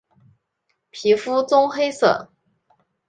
[0.89, 2.31] 皮肤棕黑色。